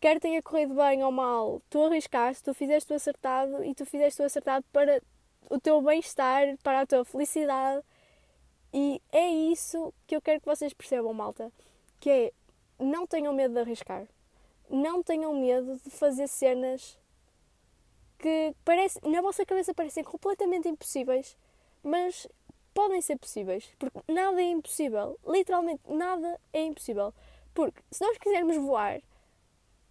Quer 0.00 0.20
tenha 0.20 0.40
corrido 0.40 0.74
bem 0.74 1.02
ou 1.02 1.10
mal, 1.10 1.60
tu 1.68 1.84
arriscaste, 1.84 2.44
tu 2.44 2.54
fizeste 2.54 2.92
o 2.92 2.96
acertado 2.96 3.64
e 3.64 3.74
tu 3.74 3.84
fizeste 3.84 4.22
o 4.22 4.24
acertado 4.24 4.64
para 4.72 5.02
o 5.50 5.58
teu 5.58 5.82
bem-estar, 5.82 6.56
para 6.62 6.82
a 6.82 6.86
tua 6.86 7.04
felicidade. 7.04 7.84
E 8.72 9.02
é 9.10 9.28
isso 9.28 9.92
que 10.06 10.14
eu 10.14 10.20
quero 10.20 10.40
que 10.40 10.46
vocês 10.46 10.72
percebam, 10.72 11.12
malta. 11.12 11.50
Que 11.98 12.10
é, 12.10 12.32
não 12.78 13.08
tenham 13.08 13.32
medo 13.32 13.54
de 13.54 13.60
arriscar. 13.60 14.06
Não 14.70 15.02
tenham 15.02 15.34
medo 15.34 15.76
de 15.82 15.90
fazer 15.90 16.28
cenas 16.28 16.96
que 18.18 18.54
parece, 18.64 19.00
na 19.08 19.20
vossa 19.20 19.46
cabeça 19.46 19.72
parecem 19.72 20.04
completamente 20.04 20.68
impossíveis, 20.68 21.36
mas 21.82 22.26
podem 22.74 23.00
ser 23.00 23.16
possíveis. 23.16 23.70
Porque 23.78 24.00
nada 24.12 24.40
é 24.40 24.50
impossível. 24.50 25.18
Literalmente 25.26 25.82
nada 25.88 26.40
é 26.52 26.62
impossível. 26.62 27.14
Porque 27.54 27.82
se 27.90 28.04
nós 28.04 28.16
quisermos 28.18 28.56
voar, 28.56 29.00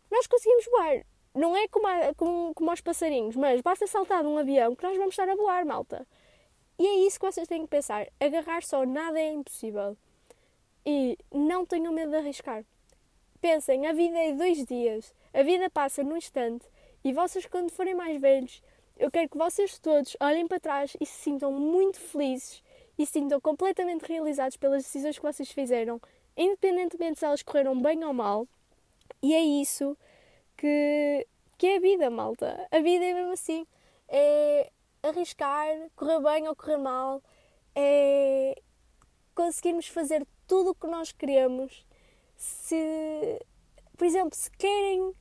nós 0.10 0.28
conseguimos 0.28 0.66
voar 0.66 1.06
não 1.38 1.56
é 1.56 1.68
como, 1.68 1.88
a, 1.88 2.14
como, 2.16 2.54
como 2.54 2.70
aos 2.72 2.82
passarinhos, 2.82 3.36
mas 3.36 3.62
basta 3.62 3.86
saltar 3.86 4.24
de 4.24 4.28
um 4.28 4.38
avião 4.38 4.76
que 4.76 4.84
nós 4.84 4.98
vamos 4.98 5.14
estar 5.14 5.30
a 5.30 5.36
voar, 5.36 5.66
malta. 5.66 6.06
E 6.80 6.86
é 6.86 6.96
isso 7.06 7.20
que 7.20 7.26
vocês 7.26 7.48
têm 7.48 7.62
que 7.62 7.68
pensar. 7.68 8.08
Agarrar 8.20 8.64
só 8.64 8.86
nada 8.86 9.20
é 9.20 9.32
impossível. 9.32 9.96
E 10.86 11.18
não 11.32 11.66
tenham 11.66 11.94
medo 11.94 12.12
de 12.12 12.18
arriscar. 12.18 12.66
Pensem, 13.40 13.86
a 13.86 13.94
vida 13.94 14.18
é 14.18 14.34
dois 14.34 14.66
dias. 14.66 15.14
A 15.34 15.44
vida 15.44 15.70
passa 15.70 16.04
num 16.04 16.18
instante. 16.18 16.66
E 17.04 17.14
vocês, 17.14 17.46
quando 17.46 17.72
forem 17.72 17.96
mais 17.96 18.20
velhos, 18.20 18.62
eu 19.00 19.12
quero 19.12 19.30
que 19.30 19.38
vocês 19.38 19.78
todos 19.80 20.18
olhem 20.20 20.48
para 20.48 20.60
trás 20.60 20.96
e 21.00 21.06
se 21.06 21.22
sintam 21.22 21.52
muito 21.52 22.00
felizes 22.00 22.64
e 22.98 23.06
se 23.06 23.14
sintam 23.14 23.40
completamente 23.40 24.06
realizados 24.06 24.58
pelas 24.58 24.84
decisões 24.84 25.18
que 25.18 25.26
vocês 25.26 25.52
fizeram, 25.52 26.02
independentemente 26.36 27.20
se 27.20 27.26
elas 27.26 27.44
correram 27.44 27.80
bem 27.80 28.04
ou 28.04 28.14
mal. 28.14 28.48
E 29.22 29.34
é 29.34 29.42
isso 29.42 29.98
que, 30.56 31.28
que 31.58 31.68
é 31.68 31.78
a 31.78 31.80
vida, 31.80 32.10
malta. 32.10 32.68
A 32.72 32.80
vida 32.80 33.06
é 33.06 33.14
mesmo 33.14 33.34
assim. 33.34 33.66
É 34.08 34.72
arriscar, 35.04 35.68
correr 35.96 36.20
bem 36.20 36.48
ou 36.48 36.56
correr 36.56 36.78
mal, 36.78 37.22
é 37.76 38.60
conseguirmos 39.36 39.88
fazer 39.88 40.26
tudo 40.48 40.72
o 40.72 40.76
que 40.76 40.88
nós 40.88 41.12
queremos. 41.12 41.86
Se, 42.36 43.40
por 43.96 44.06
exemplo, 44.06 44.36
se 44.36 44.50
querem, 44.52 45.14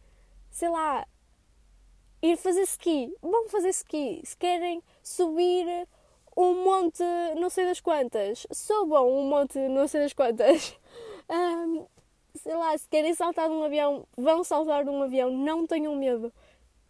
sei 0.51 0.69
lá, 0.71 1.07
ir 2.23 2.37
fazer 2.37 2.63
ski, 2.63 3.15
vão 3.23 3.49
fazer 3.49 3.71
ski. 3.71 4.21
Se 4.25 4.37
querem 4.37 4.83
subir 5.03 5.67
um 6.37 6.65
monte 6.65 7.03
não 7.37 7.49
sei 7.49 7.65
das 7.65 7.81
quantas, 7.81 8.47
subam 8.53 9.09
um 9.11 9.29
monte 9.29 9.59
não 9.69 9.87
sei 9.89 10.03
das 10.03 10.13
quantas. 10.13 10.79
Um, 11.29 11.85
sei 12.37 12.55
lá, 12.55 12.79
se 12.79 12.89
querem 12.89 13.13
saltar 13.13 13.49
de 13.49 13.53
um 13.53 13.65
avião, 13.65 14.07
vão 14.17 14.45
saltar 14.45 14.85
de 14.85 14.91
um 14.91 15.03
avião, 15.03 15.29
não 15.29 15.67
tenham 15.67 15.97
medo. 15.97 16.33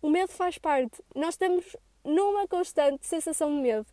O 0.02 0.10
medo 0.10 0.30
faz 0.30 0.58
parte. 0.58 1.02
Nós 1.14 1.30
estamos 1.30 1.74
numa 2.04 2.46
constante 2.46 3.06
sensação 3.06 3.48
de 3.48 3.62
medo. 3.62 3.86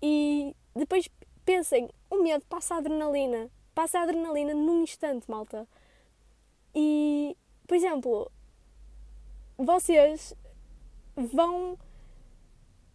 E 0.00 0.54
depois 0.76 1.08
pensem, 1.44 1.90
o 2.08 2.22
medo 2.22 2.44
passa 2.48 2.76
a 2.76 2.78
adrenalina. 2.78 3.50
Passa 3.74 3.98
a 3.98 4.02
adrenalina 4.02 4.54
num 4.54 4.82
instante, 4.82 5.28
malta. 5.28 5.66
E, 6.74 7.36
por 7.66 7.74
exemplo, 7.74 8.30
vocês 9.58 10.34
vão. 11.16 11.78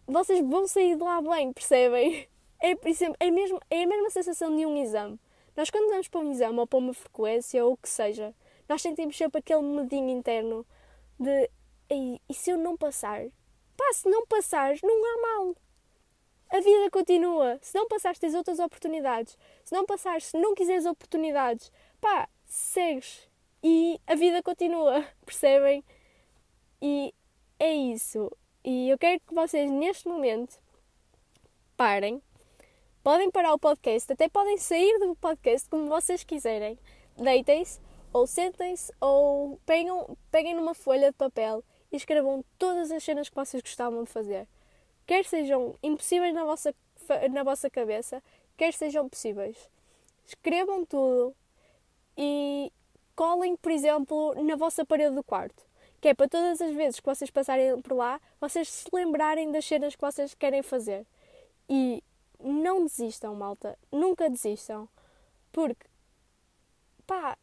Vocês 0.06 0.40
vão 0.40 0.66
sair 0.66 0.96
de 0.96 1.02
lá 1.02 1.20
bem, 1.22 1.52
percebem? 1.52 2.28
É, 2.62 2.74
por 2.74 2.88
exemplo, 2.88 3.16
é, 3.20 3.30
mesmo, 3.30 3.58
é 3.70 3.84
a 3.84 3.86
mesma 3.86 4.10
sensação 4.10 4.54
de 4.54 4.66
um 4.66 4.76
exame. 4.76 5.18
Nós, 5.56 5.70
quando 5.70 5.88
vamos 5.88 6.08
para 6.08 6.20
um 6.20 6.30
exame 6.30 6.58
ou 6.58 6.66
para 6.66 6.78
uma 6.78 6.92
frequência 6.92 7.64
ou 7.64 7.72
o 7.72 7.76
que 7.76 7.88
seja, 7.88 8.34
nós 8.68 8.82
sentimos 8.82 9.16
sempre 9.16 9.38
aquele 9.38 9.62
medinho 9.62 10.10
interno 10.10 10.66
de 11.18 11.50
e 11.90 12.20
se 12.34 12.50
eu 12.50 12.56
não 12.56 12.76
passar? 12.76 13.26
Pá, 13.76 13.92
se 13.92 14.08
não 14.08 14.24
passares, 14.26 14.80
não 14.82 14.94
há 14.94 15.22
mal. 15.22 15.56
A 16.50 16.60
vida 16.60 16.90
continua. 16.90 17.58
Se 17.62 17.76
não 17.76 17.88
passares, 17.88 18.18
tens 18.18 18.34
outras 18.34 18.58
oportunidades. 18.58 19.36
Se 19.64 19.74
não 19.74 19.84
passares, 19.84 20.26
se 20.26 20.38
não 20.38 20.54
quiseres 20.54 20.86
oportunidades, 20.86 21.72
pá, 22.00 22.28
segues. 22.44 23.28
E 23.62 24.00
a 24.06 24.14
vida 24.14 24.42
continua, 24.42 25.04
percebem? 25.26 25.84
E 26.80 27.12
é 27.60 27.72
isso. 27.72 28.30
E 28.64 28.90
eu 28.90 28.98
quero 28.98 29.20
que 29.20 29.34
vocês, 29.34 29.70
neste 29.70 30.08
momento, 30.08 30.58
parem 31.76 32.20
Podem 33.02 33.30
parar 33.30 33.54
o 33.54 33.58
podcast, 33.58 34.12
até 34.12 34.28
podem 34.28 34.58
sair 34.58 34.98
do 34.98 35.16
podcast 35.16 35.66
como 35.70 35.88
vocês 35.88 36.22
quiserem. 36.22 36.78
Deitem-se, 37.16 37.80
ou 38.12 38.26
sentem-se, 38.26 38.92
ou 39.00 39.58
peguem, 39.64 39.90
peguem 40.30 40.54
numa 40.54 40.74
folha 40.74 41.10
de 41.10 41.16
papel 41.16 41.64
e 41.90 41.96
escrevam 41.96 42.44
todas 42.58 42.90
as 42.90 43.02
cenas 43.02 43.30
que 43.30 43.34
vocês 43.34 43.62
gostavam 43.62 44.04
de 44.04 44.10
fazer. 44.10 44.46
Quer 45.06 45.24
sejam 45.24 45.74
impossíveis 45.82 46.34
na 46.34 46.44
vossa, 46.44 46.74
na 47.30 47.42
vossa 47.42 47.70
cabeça, 47.70 48.22
quer 48.54 48.74
sejam 48.74 49.08
possíveis. 49.08 49.56
Escrevam 50.26 50.84
tudo 50.84 51.34
e 52.18 52.70
colhem, 53.16 53.56
por 53.56 53.72
exemplo, 53.72 54.34
na 54.44 54.56
vossa 54.56 54.84
parede 54.84 55.14
do 55.14 55.24
quarto. 55.24 55.69
Que 56.00 56.08
é 56.08 56.14
para 56.14 56.28
todas 56.28 56.60
as 56.60 56.74
vezes 56.74 57.00
que 57.00 57.06
vocês 57.06 57.30
passarem 57.30 57.80
por 57.82 57.94
lá, 57.94 58.20
vocês 58.40 58.68
se 58.68 58.88
lembrarem 58.92 59.52
das 59.52 59.64
cenas 59.64 59.94
que 59.94 60.00
vocês 60.00 60.34
querem 60.34 60.62
fazer. 60.62 61.06
E 61.68 62.02
não 62.42 62.84
desistam, 62.84 63.34
malta. 63.34 63.78
Nunca 63.92 64.30
desistam. 64.30 64.88
Porque, 65.52 65.86
pá, 67.06 67.36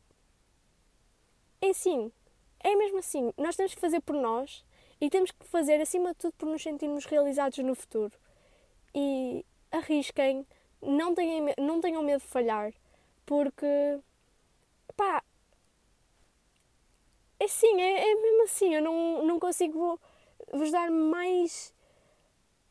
é 1.61 1.69
assim. 1.69 2.11
É 2.59 2.75
mesmo 2.75 2.99
assim. 2.99 3.31
Nós 3.37 3.55
temos 3.55 3.75
que 3.75 3.81
fazer 3.81 4.01
por 4.01 4.15
nós 4.15 4.65
e 4.99 5.09
temos 5.09 5.31
que 5.31 5.45
fazer, 5.45 5.79
acima 5.79 6.09
de 6.09 6.15
tudo, 6.15 6.33
por 6.33 6.47
nos 6.47 6.61
sentirmos 6.61 7.05
realizados 7.05 7.57
no 7.59 7.75
futuro. 7.75 8.13
E 8.93 9.45
arrisquem, 9.71 10.45
não 10.81 11.13
tenham, 11.13 11.53
não 11.57 11.81
tenham 11.81 12.03
medo 12.03 12.21
de 12.21 12.27
falhar, 12.27 12.73
Porque, 13.25 13.99
pá, 14.95 15.23
é 17.39 17.47
sim, 17.47 17.79
é, 17.81 18.11
é 18.11 18.15
mesmo 18.15 18.43
assim. 18.43 18.75
Eu 18.75 18.81
não, 18.81 19.25
não 19.25 19.39
consigo 19.39 19.99
vos 20.53 20.71
dar 20.71 20.89
mais 20.91 21.73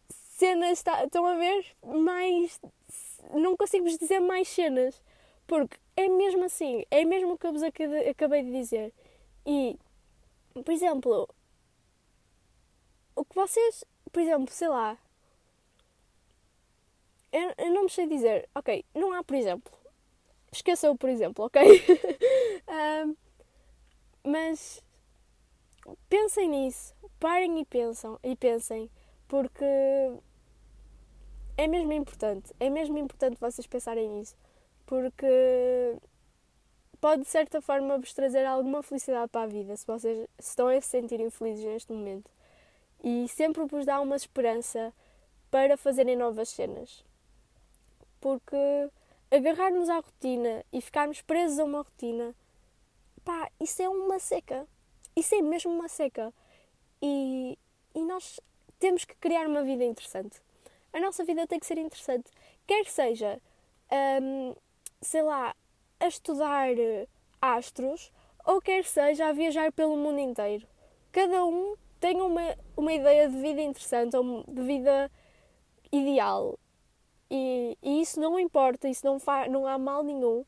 cenas, 0.08 0.82
tá, 0.82 1.04
estão 1.04 1.24
a 1.26 1.34
ver? 1.36 1.66
Mais. 1.84 2.60
Não 3.32 3.56
consigo 3.56 3.84
vos 3.84 3.98
dizer 3.98 4.20
mais 4.20 4.48
cenas. 4.48 5.02
Porque 5.46 5.76
é 5.96 6.08
mesmo 6.08 6.44
assim, 6.44 6.84
é 6.90 7.04
mesmo 7.04 7.34
o 7.34 7.38
que 7.38 7.46
eu 7.46 7.52
vos 7.52 7.62
acabei 7.62 8.42
de 8.42 8.52
dizer. 8.52 8.92
E, 9.46 9.78
por 10.64 10.72
exemplo, 10.72 11.28
o 13.14 13.24
que 13.24 13.34
vocês, 13.34 13.84
por 14.12 14.20
exemplo, 14.20 14.52
sei 14.52 14.68
lá, 14.68 14.98
eu, 17.32 17.52
eu 17.58 17.72
não 17.72 17.84
me 17.84 17.90
sei 17.90 18.06
dizer, 18.06 18.48
ok, 18.54 18.84
não 18.94 19.12
há 19.12 19.22
por 19.22 19.36
exemplo, 19.36 19.72
esqueçam 20.52 20.96
por 20.96 21.08
exemplo, 21.10 21.44
ok? 21.44 21.62
um, 23.06 23.16
mas 24.26 24.82
pensem 26.08 26.48
nisso, 26.48 26.94
parem 27.20 27.60
e 27.60 27.64
pensam 27.64 28.18
e 28.22 28.34
pensem, 28.34 28.90
porque 29.28 29.64
é 31.56 31.68
mesmo 31.68 31.92
importante, 31.92 32.52
é 32.58 32.68
mesmo 32.68 32.98
importante 32.98 33.38
vocês 33.40 33.66
pensarem 33.66 34.08
nisso, 34.08 34.36
porque 34.84 35.96
pode 37.00 37.22
de 37.22 37.28
certa 37.28 37.62
forma 37.62 37.98
vos 37.98 38.12
trazer 38.12 38.44
alguma 38.44 38.82
felicidade 38.82 39.30
para 39.30 39.42
a 39.42 39.46
vida 39.46 39.76
se 39.76 39.86
vocês 39.86 40.26
estão 40.38 40.66
a 40.66 40.80
se 40.80 40.88
sentirem 40.88 41.30
felizes 41.30 41.64
neste 41.64 41.92
momento 41.92 42.30
e 43.04 43.28
sempre 43.28 43.64
vos 43.64 43.86
dá 43.86 44.00
uma 44.00 44.16
esperança 44.16 44.92
para 45.50 45.76
fazerem 45.76 46.16
novas 46.16 46.48
cenas. 46.48 47.04
Porque 48.20 48.56
agarrarmos 49.30 49.88
à 49.88 49.96
rotina 49.96 50.64
e 50.72 50.80
ficarmos 50.80 51.22
presos 51.22 51.60
a 51.60 51.64
uma 51.64 51.82
rotina, 51.82 52.34
pá, 53.26 53.50
isso 53.60 53.82
é 53.82 53.88
uma 53.88 54.20
seca. 54.20 54.66
Isso 55.16 55.34
é 55.34 55.42
mesmo 55.42 55.72
uma 55.72 55.88
seca. 55.88 56.32
E, 57.02 57.58
e 57.94 58.00
nós 58.04 58.40
temos 58.78 59.04
que 59.04 59.16
criar 59.16 59.46
uma 59.48 59.64
vida 59.64 59.84
interessante. 59.84 60.40
A 60.92 61.00
nossa 61.00 61.24
vida 61.24 61.46
tem 61.46 61.58
que 61.58 61.66
ser 61.66 61.76
interessante. 61.76 62.30
Quer 62.66 62.86
seja, 62.86 63.42
hum, 64.22 64.54
sei 65.02 65.22
lá, 65.22 65.54
a 65.98 66.06
estudar 66.06 66.68
astros 67.40 68.12
ou 68.44 68.62
quer 68.62 68.84
seja 68.84 69.26
a 69.26 69.32
viajar 69.32 69.72
pelo 69.72 69.96
mundo 69.96 70.20
inteiro. 70.20 70.66
Cada 71.10 71.44
um 71.44 71.74
tem 71.98 72.20
uma, 72.20 72.56
uma 72.76 72.92
ideia 72.92 73.28
de 73.28 73.36
vida 73.36 73.60
interessante 73.60 74.16
ou 74.16 74.44
de 74.46 74.62
vida 74.62 75.10
ideal. 75.90 76.58
E, 77.28 77.76
e 77.82 78.00
isso 78.02 78.20
não 78.20 78.38
importa, 78.38 78.88
isso 78.88 79.04
não, 79.04 79.18
não 79.50 79.66
há 79.66 79.76
mal 79.78 80.04
nenhum. 80.04 80.44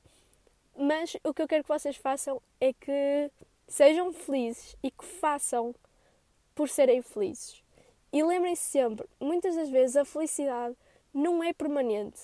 Mas 0.79 1.17
o 1.25 1.35
que 1.35 1.43
eu 1.43 1.49
quero 1.49 1.65
que 1.65 1.69
vocês 1.69 1.97
façam 1.97 2.41
é 2.61 2.73
que 2.73 3.33
sejam 3.67 4.13
felizes 4.13 4.77
e 4.81 4.93
que 4.93 5.05
façam 5.05 5.75
por 6.55 6.69
serem 6.69 7.03
felizes. 7.03 7.65
E 8.13 8.23
lembrem-se 8.23 8.63
sempre, 8.63 9.07
muitas 9.21 9.57
das 9.57 9.69
vezes 9.69 9.97
a 9.97 10.05
felicidade 10.05 10.77
não 11.13 11.43
é 11.43 11.53
permanente. 11.53 12.21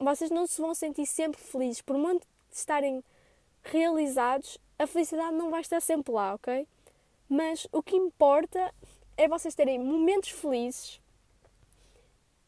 Vocês 0.00 0.32
não 0.32 0.48
se 0.48 0.60
vão 0.60 0.74
sentir 0.74 1.06
sempre 1.06 1.40
felizes. 1.40 1.80
Por 1.80 1.96
muito 1.96 2.26
estarem 2.50 3.04
realizados, 3.62 4.58
a 4.78 4.86
felicidade 4.86 5.36
não 5.36 5.48
vai 5.48 5.60
estar 5.60 5.80
sempre 5.80 6.12
lá, 6.12 6.34
ok? 6.34 6.66
Mas 7.28 7.68
o 7.70 7.82
que 7.84 7.94
importa 7.94 8.74
é 9.16 9.28
vocês 9.28 9.54
terem 9.54 9.78
momentos 9.78 10.30
felizes 10.30 11.00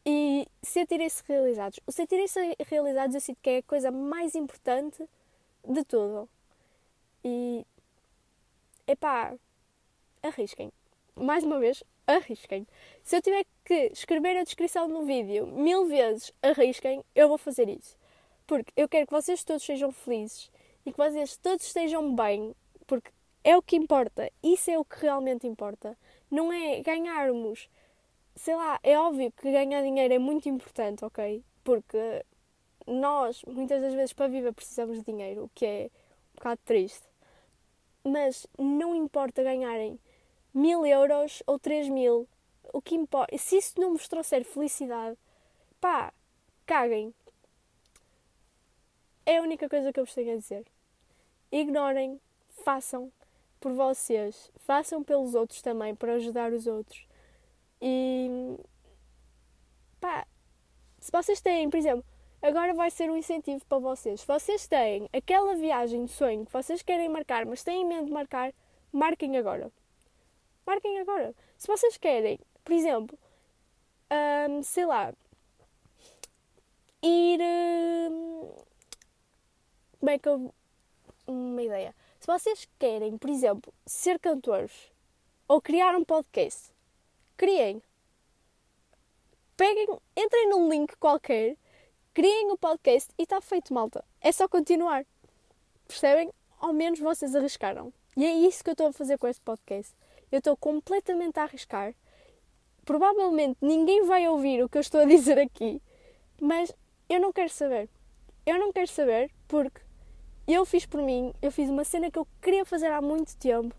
e 0.05 0.45
sentirem-se 0.61 1.23
realizados. 1.25 1.79
O 1.87 1.93
sentirem-se 1.93 2.57
realizados 2.67 3.15
eu 3.15 3.21
sinto 3.21 3.39
que 3.41 3.49
é 3.49 3.57
a 3.59 3.63
coisa 3.63 3.89
mais 3.89 4.35
importante 4.35 5.07
de 5.67 5.83
tudo. 5.83 6.29
E 7.23 7.65
epá, 8.87 9.33
arrisquem. 10.21 10.71
Mais 11.15 11.43
uma 11.43 11.59
vez, 11.59 11.83
arrisquem. 12.07 12.67
Se 13.03 13.17
eu 13.17 13.21
tiver 13.21 13.45
que 13.63 13.89
escrever 13.93 14.37
a 14.37 14.43
descrição 14.43 14.87
no 14.87 15.05
vídeo 15.05 15.47
mil 15.47 15.87
vezes, 15.87 16.31
arrisquem, 16.41 17.03
eu 17.15 17.27
vou 17.27 17.37
fazer 17.37 17.69
isso. 17.69 17.97
Porque 18.45 18.71
eu 18.75 18.87
quero 18.87 19.07
que 19.07 19.13
vocês 19.13 19.43
todos 19.43 19.63
sejam 19.63 19.91
felizes 19.91 20.51
e 20.85 20.91
que 20.91 20.97
vocês 20.97 21.37
todos 21.37 21.65
estejam 21.65 22.15
bem, 22.15 22.55
porque 22.85 23.11
é 23.43 23.57
o 23.57 23.61
que 23.61 23.75
importa. 23.75 24.31
Isso 24.43 24.69
é 24.69 24.77
o 24.77 24.85
que 24.85 25.01
realmente 25.01 25.47
importa. 25.47 25.97
Não 26.29 26.51
é 26.51 26.81
ganharmos. 26.81 27.69
Sei 28.35 28.55
lá, 28.55 28.79
é 28.83 28.99
óbvio 28.99 29.31
que 29.31 29.51
ganhar 29.51 29.81
dinheiro 29.81 30.13
é 30.13 30.19
muito 30.19 30.49
importante, 30.49 31.05
ok? 31.05 31.43
Porque 31.63 32.23
nós, 32.87 33.43
muitas 33.43 33.81
das 33.81 33.93
vezes, 33.93 34.13
para 34.13 34.27
viver, 34.27 34.53
precisamos 34.53 34.99
de 34.99 35.05
dinheiro, 35.05 35.45
o 35.45 35.49
que 35.49 35.65
é 35.65 35.89
um 36.33 36.35
bocado 36.35 36.61
triste. 36.65 37.05
Mas 38.03 38.45
não 38.57 38.95
importa 38.95 39.43
ganharem 39.43 39.99
mil 40.53 40.85
euros 40.85 41.41
ou 41.47 41.57
três 41.57 41.89
mil. 41.89 42.27
O 42.71 42.81
que 42.81 42.95
importa. 42.95 43.37
Se 43.37 43.57
isso 43.57 43.79
não 43.79 43.93
vos 43.93 44.07
trouxer 44.07 44.43
felicidade, 44.43 45.17
pá, 45.81 46.13
caguem. 46.65 47.13
É 49.25 49.37
a 49.37 49.41
única 49.41 49.67
coisa 49.67 49.91
que 49.91 49.99
eu 49.99 50.05
vos 50.05 50.13
tenho 50.13 50.33
a 50.33 50.37
dizer. 50.37 50.65
Ignorem, 51.51 52.19
façam, 52.63 53.11
por 53.59 53.73
vocês, 53.73 54.51
façam 54.57 55.03
pelos 55.03 55.33
outros 55.33 55.61
também, 55.61 55.95
para 55.95 56.13
ajudar 56.13 56.53
os 56.53 56.67
outros. 56.67 57.07
E 57.81 58.57
pá, 59.99 60.27
se 60.99 61.11
vocês 61.11 61.41
têm, 61.41 61.69
por 61.69 61.77
exemplo, 61.77 62.05
agora 62.45 62.73
vai 62.73 62.91
ser 62.91 63.09
um 63.09 63.17
incentivo 63.17 63.65
para 63.65 63.79
vocês. 63.79 64.23
Vocês 64.23 64.67
têm 64.67 65.09
aquela 65.11 65.55
viagem 65.55 66.05
de 66.05 66.11
sonho 66.11 66.45
que 66.45 66.53
vocês 66.53 66.81
querem 66.81 67.09
marcar, 67.09 67.45
mas 67.45 67.63
têm 67.63 67.85
medo 67.85 68.05
de 68.05 68.11
marcar, 68.11 68.53
marquem 68.91 69.37
agora. 69.37 69.71
Marquem 70.65 70.99
agora. 70.99 71.33
Se 71.57 71.67
vocês 71.67 71.97
querem, 71.97 72.39
por 72.63 72.73
exemplo, 72.73 73.17
hum, 74.49 74.61
sei 74.63 74.85
lá, 74.85 75.13
ir. 77.01 77.39
Hum, 77.41 78.51
como 79.99 80.09
é 80.09 80.19
que 80.19 80.29
eu. 80.29 80.53
Uma 81.27 81.63
ideia. 81.63 81.95
Se 82.19 82.27
vocês 82.27 82.67
querem, 82.77 83.17
por 83.17 83.29
exemplo, 83.29 83.73
ser 83.85 84.19
cantores 84.19 84.91
ou 85.47 85.59
criar 85.59 85.95
um 85.95 86.03
podcast, 86.03 86.71
criem. 87.35 87.81
Peguem, 89.57 89.87
entrem 90.15 90.49
num 90.49 90.69
link 90.69 90.95
qualquer, 90.97 91.57
criem 92.15 92.49
o 92.49 92.57
podcast 92.57 93.13
e 93.17 93.23
está 93.23 93.41
feito, 93.41 93.73
malta. 93.73 94.01
É 94.21 94.31
só 94.31 94.47
continuar. 94.47 95.05
Percebem? 95.85 96.31
Ao 96.57 96.71
menos 96.71 96.97
vocês 96.97 97.35
arriscaram. 97.35 97.91
E 98.15 98.23
é 98.25 98.33
isso 98.33 98.63
que 98.63 98.69
eu 98.69 98.71
estou 98.71 98.87
a 98.87 98.93
fazer 98.93 99.17
com 99.17 99.27
este 99.27 99.41
podcast. 99.41 99.93
Eu 100.31 100.37
estou 100.37 100.55
completamente 100.55 101.37
a 101.37 101.43
arriscar. 101.43 101.93
Provavelmente 102.85 103.57
ninguém 103.61 104.05
vai 104.05 104.29
ouvir 104.29 104.63
o 104.63 104.69
que 104.69 104.77
eu 104.77 104.81
estou 104.81 105.01
a 105.01 105.05
dizer 105.05 105.37
aqui, 105.37 105.81
mas 106.39 106.71
eu 107.09 107.19
não 107.19 107.33
quero 107.33 107.49
saber. 107.49 107.89
Eu 108.45 108.57
não 108.59 108.71
quero 108.71 108.87
saber 108.87 109.29
porque 109.45 109.81
eu 110.47 110.65
fiz 110.65 110.85
por 110.85 111.01
mim, 111.01 111.33
eu 111.41 111.51
fiz 111.51 111.69
uma 111.69 111.83
cena 111.83 112.09
que 112.09 112.17
eu 112.17 112.25
queria 112.41 112.63
fazer 112.63 112.93
há 112.93 113.01
muito 113.01 113.35
tempo 113.35 113.75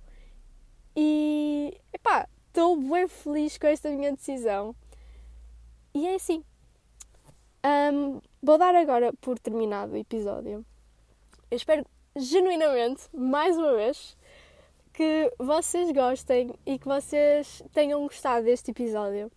e 0.95 1.75
epá, 1.91 2.29
estou 2.49 2.77
bem 2.77 3.09
feliz 3.09 3.57
com 3.57 3.67
esta 3.67 3.89
minha 3.89 4.13
decisão. 4.13 4.77
E 5.95 6.07
é 6.07 6.17
assim. 6.17 6.45
Um, 7.67 8.21
vou 8.41 8.57
dar 8.59 8.77
agora 8.77 9.13
por 9.21 9.41
terminado 9.41 9.95
o 9.95 9.97
episódio. 9.97 10.65
Eu 11.51 11.57
espero 11.57 11.85
genuinamente, 12.15 13.09
mais 13.13 13.59
uma 13.59 13.75
vez, 13.75 14.17
que 14.93 15.33
vocês 15.37 15.91
gostem 15.91 16.55
e 16.65 16.79
que 16.79 16.87
vocês 16.87 17.65
tenham 17.73 18.03
gostado 18.05 18.45
deste 18.45 18.71
episódio. 18.71 19.33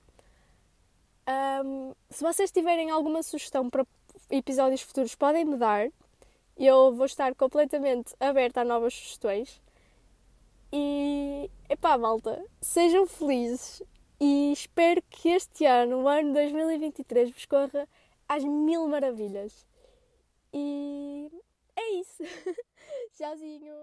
Um, 1.66 1.96
se 2.12 2.22
vocês 2.22 2.52
tiverem 2.52 2.92
alguma 2.92 3.24
sugestão 3.24 3.68
para 3.68 3.84
episódios 4.30 4.84
futuros, 4.84 5.16
podem 5.16 5.44
me 5.46 5.58
dar 5.58 5.90
eu 6.56 6.94
vou 6.94 7.06
estar 7.06 7.34
completamente 7.34 8.14
aberta 8.20 8.62
a 8.62 8.66
novas 8.66 8.94
sugestões. 8.94 9.62
E, 10.72 11.50
epá, 11.68 11.98
malta, 11.98 12.46
sejam 12.62 13.08
felizes 13.08 13.82
e 14.20 14.52
espero 14.52 15.02
que 15.10 15.30
este 15.30 15.66
ano, 15.66 16.04
o 16.04 16.08
ano 16.08 16.34
2023, 16.34 17.32
vos 17.32 17.46
corra 17.46 17.88
às 18.30 18.44
mil 18.44 18.88
maravilhas. 18.88 19.68
E 20.54 21.30
é 21.76 21.90
isso. 21.94 22.24
Tchauzinho. 23.14 23.76